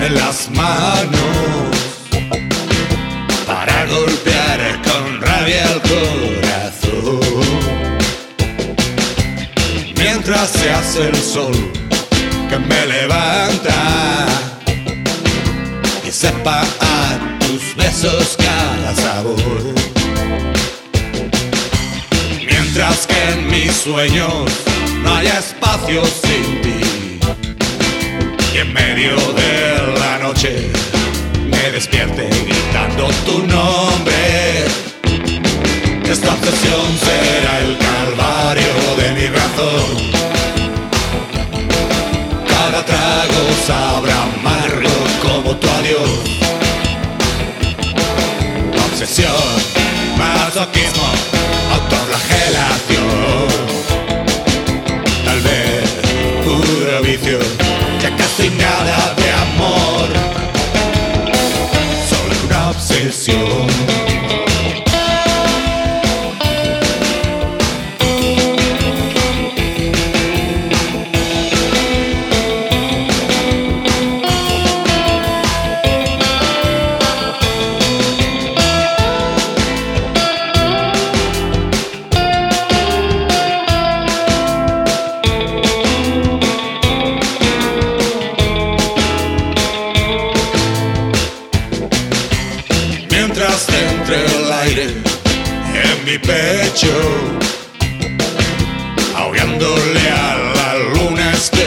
en 0.00 0.14
las 0.14 0.50
manos 0.50 1.76
para 3.46 3.86
golpear 3.86 4.82
con 4.82 5.20
rabia 5.20 5.64
el 5.72 5.80
corazón. 5.82 7.20
Mientras 9.96 10.50
se 10.50 10.70
hace 10.70 11.08
el 11.08 11.16
sol 11.16 11.54
que 12.48 12.58
me 12.58 12.86
levanta 12.86 14.26
y 16.06 16.10
sepa 16.10 16.62
a 16.80 17.38
tus 17.40 17.74
besos 17.76 18.36
cada 18.38 18.94
sabor. 18.94 19.74
Mientras 22.46 23.06
que 23.06 23.30
en 23.30 23.50
mis 23.50 23.72
sueños 23.72 24.50
no 25.02 25.14
hay 25.14 25.26
espacio 25.28 26.02
sin 26.04 26.62
ti 26.62 26.83
en 28.64 28.72
medio 28.72 29.16
de 29.32 29.98
la 30.00 30.18
noche 30.18 30.70
me 31.50 31.70
despierte 31.70 32.28
gritando 32.28 33.08
tu 33.26 33.38
nombre. 33.46 34.64
Esta 36.10 36.32
obsesión 36.32 36.86
será 37.06 37.52
el 37.60 37.76
calvario 37.78 38.74
de 39.00 39.08
mi 39.16 39.26
razón. 39.38 39.94
Cada 42.48 42.84
trago 42.84 43.42
sabrá 43.66 44.22
amargo 44.22 44.94
como 45.22 45.56
tu 45.56 45.68
adiós. 45.78 46.10
Obsesión, 48.86 49.48
masoquismo, 50.18 51.03
una 63.10 64.03
en 94.76 96.04
mi 96.04 96.18
pecho, 96.18 96.92
ahogándole 99.16 100.10
a 100.10 100.36
la 100.56 100.78
luna 100.94 101.32
este. 101.32 101.64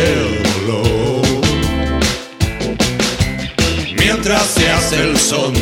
Mientras 3.97 4.45
se 4.47 4.69
hace 4.69 5.01
el 5.03 5.17
son, 5.17 5.53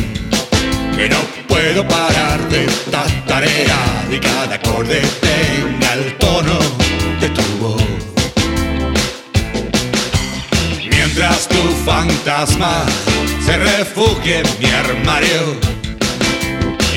que 0.96 1.08
no 1.08 1.18
puedo 1.46 1.86
parar 1.86 2.48
de 2.48 2.64
esta 2.64 3.04
tarea 3.26 3.78
y 4.10 4.18
cada 4.18 4.56
acorde 4.56 5.00
tenga 5.20 5.92
el 5.94 6.16
tono 6.18 6.58
de 7.20 7.28
tu 7.28 7.42
voz. 7.60 7.82
Mientras 10.90 11.46
tu 11.46 11.62
fantasma 11.84 12.84
se 13.44 13.56
refugie 13.56 14.40
en 14.40 14.46
mi 14.58 14.70
armario 14.70 15.75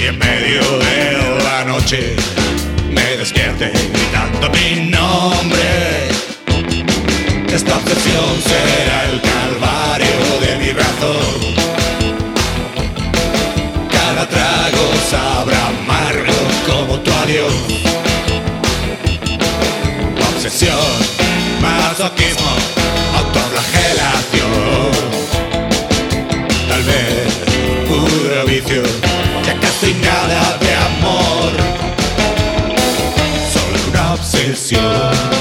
en 0.09 0.17
medio 0.17 0.61
de 0.79 1.43
la 1.43 1.63
noche 1.65 2.15
me 2.91 3.17
despierte 3.17 3.71
gritando 3.93 4.49
mi 4.49 4.89
nombre. 4.89 6.09
Esta 7.53 7.77
obsesión 7.77 8.29
será 8.51 9.05
el 9.11 9.21
calvario 9.21 10.19
de 10.43 10.51
mi 10.61 10.71
brazo. 10.73 11.13
Cada 13.91 14.27
trago 14.27 14.85
sabrá 15.11 15.67
amargo 15.67 16.37
como 16.67 16.99
tu 17.01 17.11
adiós. 17.11 17.53
Obsesión, 20.33 20.91
masoquismo, 21.61 22.51
autoflagelación. 23.19 24.91
Tal 26.67 26.83
vez 26.83 27.29
puro 27.87 28.45
vicio. 28.45 29.08
sesión. 34.29 35.38